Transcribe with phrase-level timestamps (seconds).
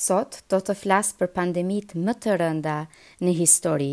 [0.00, 2.74] Sot do të flas për pandemitë më të rënda
[3.26, 3.88] në histori,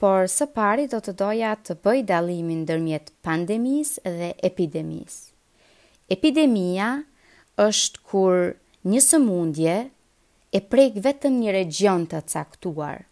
[0.00, 5.18] por së pari do të doja të bëj dallimin ndërmjet pandemisë dhe epidemisë.
[6.16, 6.88] Epidemia
[7.64, 8.38] është kur
[8.94, 9.76] një sëmundje
[10.54, 13.04] e prek vetëm një region të caktuar,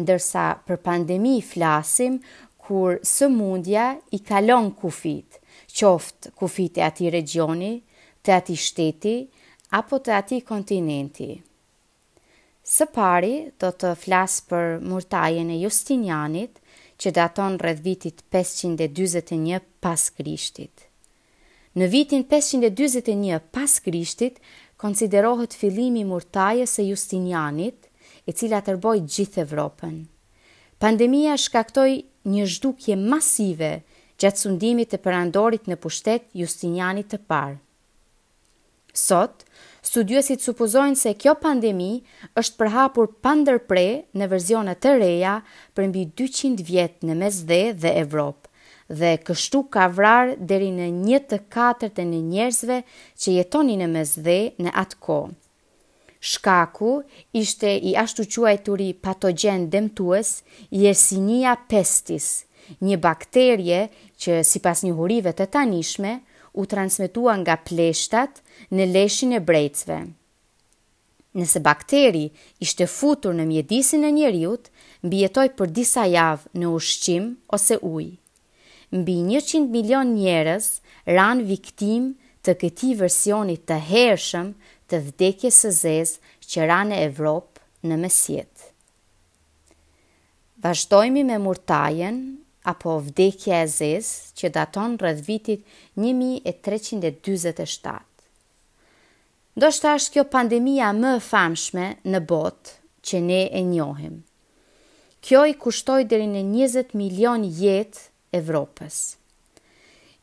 [0.00, 2.16] ndërsa për pandemi flasim
[2.64, 5.36] kur sëmundja i kalon kufit,
[5.82, 7.74] qoftë kufit e ati regioni,
[8.24, 9.16] të ati shteti,
[9.72, 11.26] apo të ati kontinenti.
[12.68, 13.30] Së pari,
[13.62, 16.58] do të flasë për murtajën e Justinianit,
[17.00, 20.84] që daton rrëdh vitit 521 pas krishtit.
[21.80, 24.36] Në vitin 521 pas krishtit,
[24.84, 27.88] konsiderohet filimi murtajës e Justinianit,
[28.28, 29.96] e cila tërboj gjithë Evropën.
[30.84, 31.88] Pandemia shkaktoj
[32.34, 33.72] një zhdukje masive
[34.20, 37.56] gjatë sundimit të përandorit në pushtet Justinianit të parë.
[38.92, 39.42] Sot,
[39.82, 41.86] studiuesit supozojnë se kjo pandemi
[42.36, 43.84] është përhapur pandërpre
[44.20, 45.36] në verzionet të reja
[45.78, 48.48] për mbi 200 vjetë në mesdhe dhe Evropë
[49.00, 52.74] dhe kështu ka vrarë deri në një të katërt të një njerëzve
[53.24, 54.36] që jetoni në mesdhe
[54.66, 55.16] në atë ko.
[56.32, 56.90] Shkaku
[57.44, 60.34] ishte i ashtu quajturi patogen demtues
[60.84, 62.28] jersinia pestis,
[62.84, 63.80] një bakterje
[64.20, 66.18] që si pas një hurive të tanishme,
[66.52, 68.40] u transmetuan nga pleshtat
[68.72, 69.98] në leshin e brejcve.
[71.38, 72.26] Nëse bakteri
[72.60, 74.66] ishte futur në mjedisin e njeriut,
[75.06, 78.10] mbjetoj për disa javë në ushqim ose uj.
[78.92, 80.66] Mbi 100 milion njerës
[81.08, 82.10] ranë viktim
[82.44, 84.52] të këti versionit të hershëm
[84.92, 88.52] të vdekje së zezë që ranë e Evropë në mesjet.
[90.62, 92.20] Vashdojmi me murtajen
[92.62, 95.64] apo vdekja e zezë që daton rrëth vitit
[95.98, 97.96] 1327.
[99.56, 102.76] Ndo shta është kjo pandemia më famshme në botë
[103.08, 104.20] që ne e njohim.
[105.22, 109.00] Kjo i kushtoj dheri në 20 milion jetë Evropës.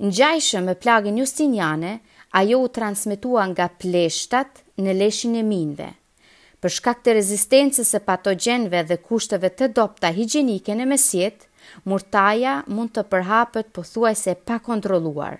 [0.01, 1.91] Në gjajshë me plagën Justiniane,
[2.39, 5.91] ajo u transmitua nga pleshtat në leshin e minve.
[6.59, 11.48] Për shkak të rezistencës e patogenve dhe kushtëve të dopta higjenike në mesjetë,
[11.87, 15.39] murtaja mund të përhapet po thuaj se pa kontroluar.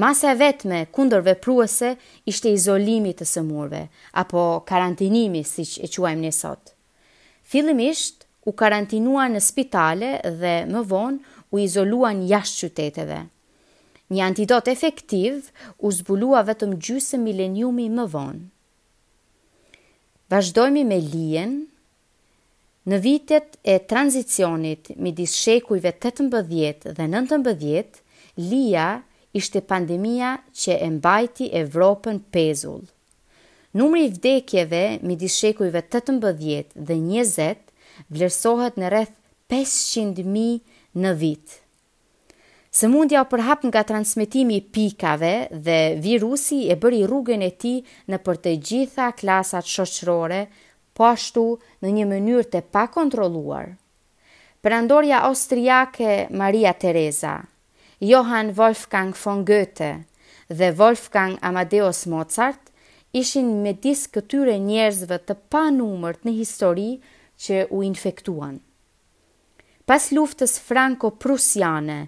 [0.00, 1.92] Masa e vetme kundër vepruese
[2.24, 3.82] ishte izolimi të sëmurve,
[4.22, 6.72] apo karantinimi, si që e quajmë një sot.
[7.52, 13.18] Filimisht, u karantinua në spitale dhe më vonë u izoluan jashtë qyteteve.
[14.12, 18.42] Një antidot efektiv u zbulua vetëm gjysë mileniumi më vonë.
[20.32, 21.54] Vazhdojmë me lien
[22.90, 28.00] Në vitet e tranzicionit midis shekujve 18 dhe 19,
[28.50, 28.86] lija
[29.38, 32.82] ishte pandemia që e mbajti Evropën pezull.
[33.78, 36.42] Numri i vdekjeve midis shekujve 18
[36.74, 37.62] dhe 20
[38.10, 39.14] vlerësohet në rreth
[39.52, 40.60] 500.000
[41.02, 41.54] në vit.
[42.72, 47.76] Së mundja o përhap nga transmitimi pikave dhe virusi e bëri rrugën e ti
[48.10, 50.42] në për të gjitha klasat shoqrore,
[50.94, 51.44] po ashtu
[51.82, 53.66] në një mënyrë të pa kontroluar.
[54.62, 57.36] Prandorja austriake Maria Tereza,
[58.02, 59.92] Johann Wolfgang von Goethe
[60.50, 62.70] dhe Wolfgang Amadeus Mozart
[63.16, 66.90] ishin me disë këtyre njerëzve të pa numërt në histori
[67.42, 68.60] që u infektuan.
[69.88, 72.00] Pas luftës Franco-Prusiane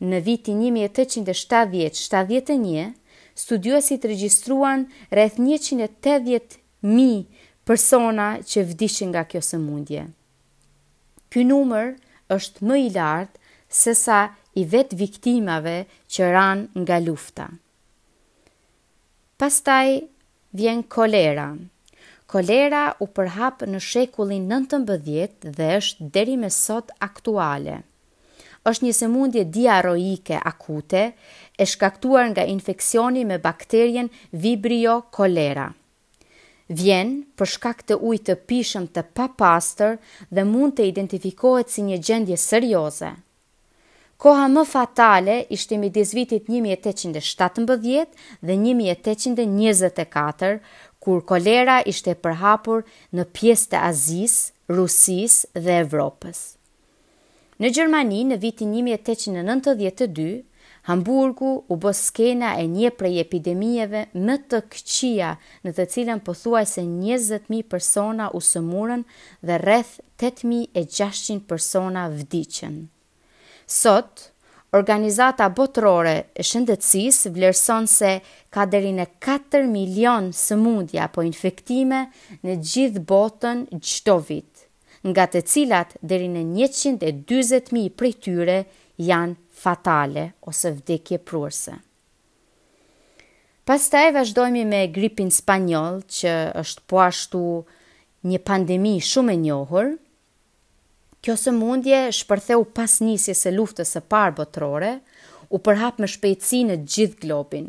[0.00, 2.94] në vitin 1870-71,
[3.40, 4.80] Studiuesit regjistruan
[5.14, 7.22] rreth 180 mijë
[7.70, 10.00] persona që vdishin nga kjo sëmundje.
[11.30, 11.90] Ky numër
[12.34, 13.38] është më i lartë
[13.80, 14.16] se sa
[14.58, 15.76] i vetë viktimave
[16.10, 17.46] që ranë nga lufta.
[19.38, 20.00] Pastaj
[20.58, 21.46] vjen kolera.
[22.30, 27.78] Kolera u përhap në shekullin 19 dhe është deri me sot aktuale.
[28.66, 31.04] Është një sëmundje diaroike akute
[31.54, 35.74] e shkaktuar nga infeksioni me bakterien Vibrio cholerae
[36.70, 39.96] vjen për shkak të ujit të pishëm të papastër
[40.30, 43.10] dhe mund të identifikohet si një gjendje serioze.
[44.20, 48.06] Koha më fatale ishte midis vitit 1817
[48.46, 50.60] dhe 1824,
[51.00, 52.84] kur kolera ishte përhapur
[53.16, 54.34] në pjesë të Azis,
[54.68, 56.44] Rusis dhe Evropës.
[57.60, 60.42] Në Gjermani, në vitin 1892,
[60.88, 65.30] Hamburgu u bë skena e një prej epidemieve më të këqija,
[65.66, 69.02] në të cilën pothuajse 20.000 persona u sëmurën
[69.44, 72.78] dhe rreth 8.600 persona vdiqën.
[73.70, 74.30] Sot,
[74.74, 78.14] organizata botërore e shëndetësisë vlerëson se
[78.54, 82.06] ka deri në 4 milion sëmundje apo infektime
[82.44, 84.64] në gjithë botën çdo vit,
[85.10, 88.58] nga të cilat deri në 140.000 prej tyre
[89.00, 91.74] janë fatale ose vdekje prurëse.
[93.68, 97.42] Pas taj vazhdojmi me gripin spanyol që është po ashtu
[98.30, 99.90] një pandemi shumë e njohur.
[101.20, 104.92] Kjo së mundje shpërtheu pas njësje se luftës së parë botërore,
[105.54, 107.66] u përhap me shpejtësi në gjithë globin,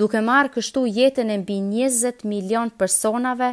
[0.00, 3.52] duke marrë kështu jetën e mbi 20 milion personave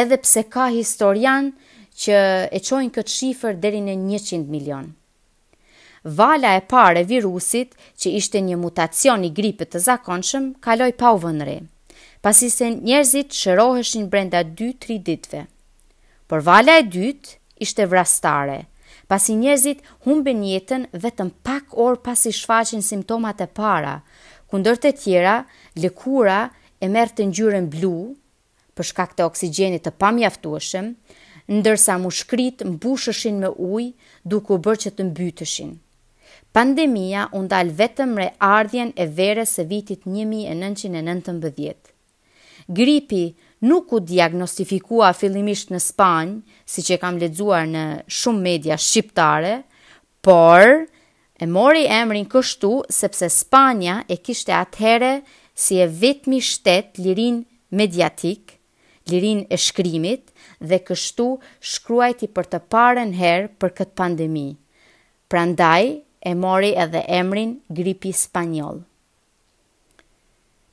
[0.00, 1.50] edhe pse ka historian
[1.96, 2.20] që
[2.52, 4.92] e qojnë këtë shifër deri në 100 milion
[6.14, 11.18] vala e pare virusit, që ishte një mutacion i gripit të zakonshëm, kaloi pa u
[11.24, 11.56] vënëre,
[12.22, 15.44] pasi se njerëzit shëroheshin brenda 2-3 ditve.
[16.30, 17.34] Por vala e dytë
[17.66, 18.60] ishte vrastare,
[19.10, 23.96] pasi njerëzit humbin jetën vetëm pak orë pasi shfaqin simptomat e para,
[24.52, 25.36] kundër të tjera,
[25.74, 26.38] lëkura
[26.82, 27.94] e merrte të njyren blu,
[28.78, 30.92] për shkak të oksigjenit të pamjaftueshëm,
[31.56, 33.90] ndërsa mushkrit mbushëshin me ujë,
[34.22, 35.74] duke u bërë që të mbytëshin.
[36.56, 41.90] Pandemia u ndal vetëm re ardhjen e verës së vitit 1919.
[42.78, 43.26] Gripi
[43.68, 46.36] nuk u diagnostifikua fillimisht në Spanjë,
[46.72, 49.52] siç e kam lexuar në shumë media shqiptare,
[50.24, 50.86] por
[51.44, 55.12] e mori emrin kështu sepse Spanja e kishte atëherë
[55.52, 57.42] si e vetmi shtet lirin
[57.76, 58.56] mediatik,
[59.12, 60.32] lirin e shkrimit
[60.72, 61.28] dhe kështu
[61.74, 64.48] shkruajti për të parën herë për këtë pandemi.
[65.28, 68.80] Prandaj, e mori edhe emrin gripi spanjol.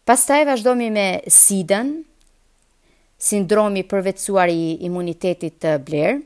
[0.04, 1.92] Pastaj vazhdomi me SIDEN,
[3.24, 6.18] sindromi përvecuar i imunitetit të blerë,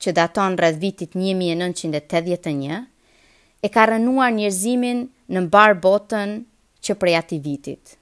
[0.00, 2.80] që daton rreth vitit 1981,
[3.60, 6.32] e ka rënuar njerëzimin në mbar botën
[6.86, 7.92] që prej ati vitit.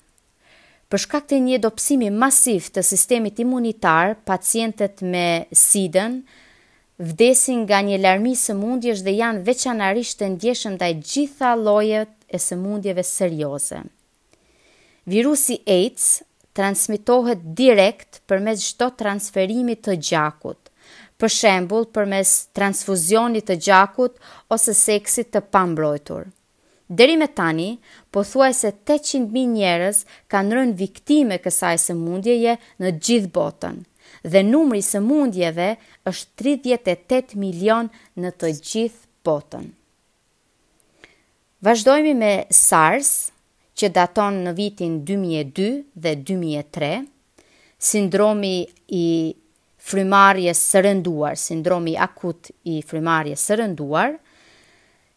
[0.87, 5.27] Për shkak të një dopsimi masiv të sistemit imunitar, pacientet me
[5.67, 6.21] SIDEN,
[6.99, 12.39] vdesin nga një larmi së mundjesh dhe janë veçanarisht të ndjeshëm ndaj gjitha llojet e
[12.41, 13.81] sëmundjeve serioze.
[15.07, 16.07] Virusi AIDS
[16.57, 20.59] transmitohet direkt përmes çdo transferimi të gjakut,
[21.21, 24.17] për shembull përmes transfuzionit të gjakut
[24.53, 26.27] ose seksit të pambrojtur.
[26.99, 27.69] Deri me tani,
[28.15, 30.03] po thuaj se 800.000 njerës
[30.33, 33.81] kanë rënë viktime kësaj së mundjeje në gjithë botën,
[34.27, 35.73] dhe numri së mundjeve
[36.09, 37.89] është 38 milion
[38.19, 39.69] në të gjithë botën.
[41.67, 43.15] Vazhdojmë me SARS,
[43.77, 45.67] që daton në vitin 2002
[46.05, 46.91] dhe 2003,
[47.77, 48.55] sindromi
[48.97, 49.07] i
[49.87, 54.17] frymarrjes së rënduar, sindromi akut i frymarrjes së rënduar,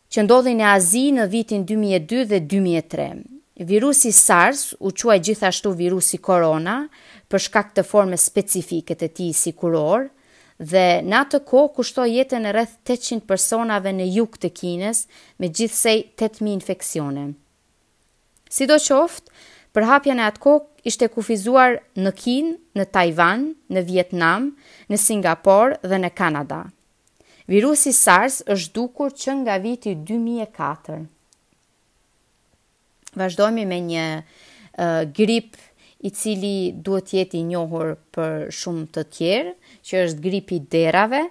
[0.09, 2.41] që ndodhi në Azi në vitin 2002 dhe
[3.59, 6.75] Virusi SARS u quaj gjithashtu virusi korona
[7.29, 10.05] për shkak të forme specifike të ti si kuror
[10.69, 15.01] dhe në atë ko kushto jetën e rreth 800 personave në juk të kines
[15.43, 17.25] me gjithsej 8.000 infekcione.
[18.47, 19.35] Si do qoftë,
[19.75, 20.55] për hapja në atë ko
[20.93, 23.43] ishte kufizuar në Kin, në Taiwan,
[23.75, 24.49] në Vietnam,
[24.87, 26.63] në Singapore dhe në Kanada.
[27.51, 31.03] Virusi SARS është dukur që nga viti 2004
[33.17, 35.55] vazhdojmë me një uh, grip
[36.05, 39.53] i cili duhet të jetë i njohur për shumë të tjerë,
[39.83, 41.25] që është gripi i derrave,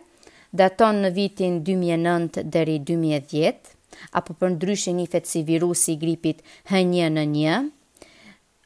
[0.53, 3.73] daton në vitin 2009 deri 2010,
[4.19, 6.43] apo për ndryshe një si virusi i gripit
[6.73, 7.71] H1N1.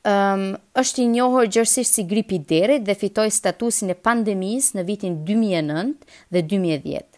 [0.02, 4.78] Ëm um, është i njohur gjithsesi si gripi i derrit dhe fitoi statusin e pandemisë
[4.80, 5.92] në vitin 2009
[6.34, 7.11] dhe 2010.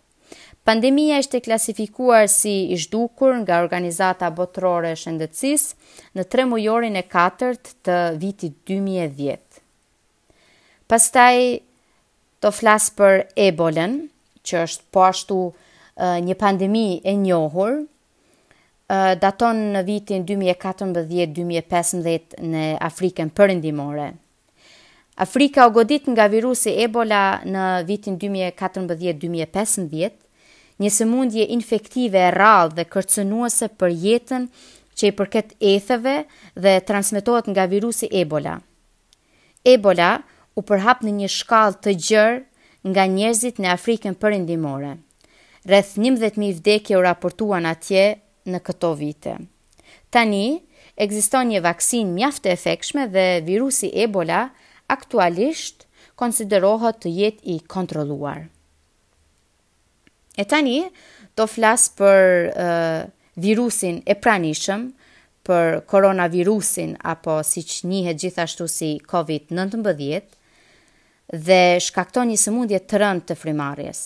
[0.64, 5.74] Pandemia e klasifikuar si i zhdukur nga Organizata Botërore e Shëndetësisë
[6.16, 7.50] në tremujorin e 4
[7.84, 9.36] të vitit 2010.
[10.88, 11.36] Pastaj
[12.40, 13.98] do flas për ebolën,
[14.40, 15.38] që është po ashtu
[16.24, 17.82] një pandemi e njohur,
[19.20, 24.08] daton në vitin 2014-2015 në Afrikën përëndimore.
[25.26, 30.23] Afrika o godit nga virusi ebola në vitin 2014-2015,
[30.82, 34.46] një sëmundje infektive e rallë dhe kërcënuese për jetën
[34.98, 36.14] që i përket etheve
[36.66, 38.56] dhe transmitohet nga virusi Ebola.
[39.64, 40.08] Ebola
[40.58, 42.40] u përhap në një shkallë të gjerë
[42.90, 44.96] nga njerëzit në Afrikën Perëndimore.
[45.64, 48.04] Rreth 11000 vdekje u raportuan atje
[48.44, 49.38] në këto vite.
[50.12, 50.60] Tani
[51.00, 54.48] ekziston një vaksinë mjaftë e dhe virusi Ebola
[54.88, 58.44] aktualisht konsiderohet të jetë i kontrolluar.
[60.36, 60.82] E tani,
[61.38, 63.00] do flasë për uh,
[63.40, 64.86] virusin e pranishëm,
[65.46, 70.22] për koronavirusin, apo si që gjithashtu si COVID-19,
[71.48, 74.00] dhe shkakton një sëmundje të rënd të frimarjes.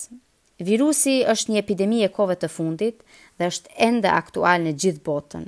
[0.59, 3.01] Virusi është një epidemi e kohëve të fundit
[3.39, 5.45] dhe është enda aktual në gjithë botën.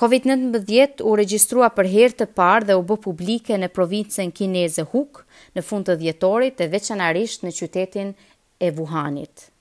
[0.00, 5.22] COVID-19 u regjistrua për her të par dhe u bë publike në provincën kineze Huk
[5.54, 8.14] në fund të djetorit dhe veçanarisht në qytetin
[8.58, 9.53] e Wuhanit.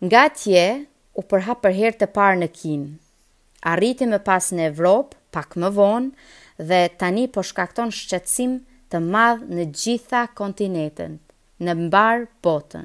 [0.00, 0.64] Nga tje,
[1.18, 2.82] u përha për herë të parë në kin.
[3.66, 6.12] Arriti me pas në Evropë, pak më vonë,
[6.68, 8.52] dhe tani po shkakton shqetsim
[8.94, 11.16] të madhë në gjitha kontinetën,
[11.66, 12.84] në mbarë botën.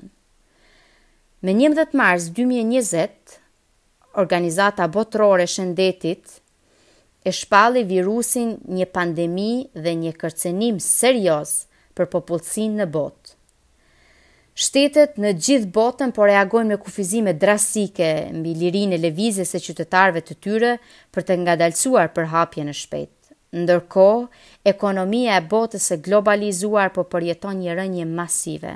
[1.46, 3.38] Me 11 mars 2020,
[4.26, 6.40] organizata botërore shëndetit
[7.22, 9.52] e shpalli virusin një pandemi
[9.86, 11.54] dhe një kërcenim serios
[11.94, 13.38] për popullësin në botë.
[14.56, 20.22] Shtetet në gjithë botën po reagojnë me kufizime drastike mbi lirinë e lëvizjes së qytetarëve
[20.28, 20.74] të tyre
[21.16, 23.34] për të ngadalësuar përhapjen e shpejtë.
[23.64, 24.22] Ndërkohë,
[24.74, 28.76] ekonomia e botës së globalizuar po përjeton një rënje masive.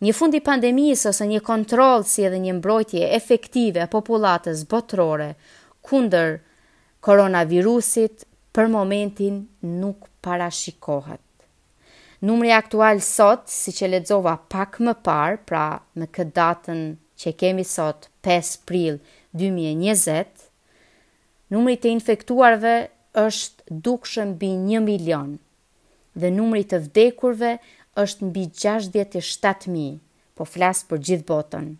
[0.00, 5.30] Një fund i pandemisë ose një kontroll si edhe një mbrojtje efektive e popullatës botërore
[5.90, 6.38] kundër
[7.04, 8.24] koronavirusit
[8.56, 9.42] për momentin
[9.84, 11.20] nuk parashikohet.
[12.20, 16.80] Numri aktual sot, si që ledzova pak më par, pra në këtë datën
[17.16, 18.98] që kemi sot 5 pril
[19.32, 20.26] 2020,
[21.54, 22.74] numri të infektuarve
[23.24, 25.32] është dukshëm bi 1 milion
[26.12, 27.54] dhe numri të vdekurve
[28.04, 29.96] është mbi 67.000,
[30.36, 31.72] po flasë për gjithë botën.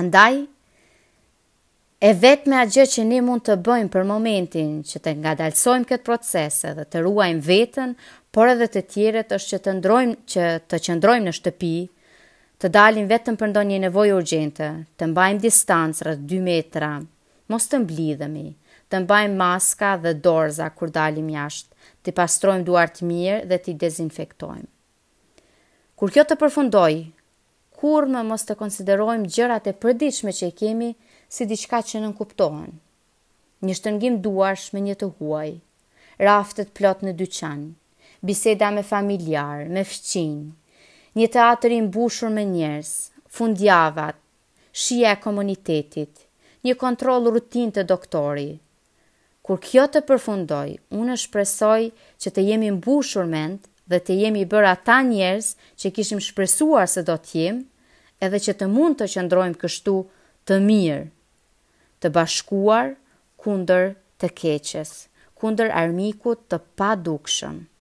[0.00, 0.44] Andaj,
[2.00, 5.34] E vetë me a gjë që ne mund të bëjmë për momentin që të nga
[5.36, 7.90] dalsojmë këtë procese dhe të ruajmë vetën,
[8.32, 11.72] por edhe të tjere të është që të ndrojmë që të qëndrojmë në shtëpi,
[12.64, 16.90] të dalim vetëm për ndonjë nevojë urgjente, të mbajmë distancë rrët 2 metra,
[17.52, 18.46] mos të mblidhemi,
[18.88, 23.78] të mbajmë maska dhe dorza kur dalim jashtë, të pastrojmë duartë mirë dhe të i
[23.84, 24.64] dezinfektojmë.
[26.00, 26.94] Kur kjo të përfundoj,
[27.80, 30.94] kur me mos të konsiderojmë gjërat e përdiqme që i kemi,
[31.30, 32.72] si diçka që nën kuptohen.
[33.62, 35.50] Një shtëngim duash me një të huaj,
[36.26, 37.62] raftet plot në dyqan,
[38.26, 40.40] biseda me familjar, me fëqin,
[41.18, 42.90] një teatër i mbushur me njerës,
[43.36, 44.18] fundjavat,
[44.72, 46.24] shia e komunitetit,
[46.66, 48.48] një kontrol rutin të doktori.
[49.46, 51.82] Kur kjo të përfundoj, unë shpresoj
[52.22, 57.04] që të jemi mbushur mend dhe të jemi bërë ata njerës që kishim shpresuar se
[57.08, 57.62] do t'jem,
[58.22, 59.94] edhe që të mund të qëndrojmë kështu
[60.48, 61.06] të mirë
[62.04, 62.92] të bashkuar
[63.46, 63.90] kunder
[64.24, 64.92] të keqes,
[65.42, 67.02] kunder armikut të padukshëm.
[67.60, 67.66] dukshëm.